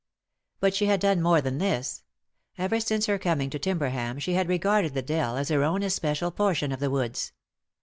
[0.59, 2.01] But she had done more than this.
[2.57, 6.31] Ever since her coming to Timberham she had regarded the dell as her own especial
[6.31, 7.33] portion of the woods.